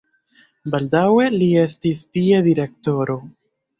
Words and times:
Baldaŭe 0.75 1.27
li 1.35 1.49
estis 1.65 2.03
tie 2.17 2.43
direktoro. 2.49 3.19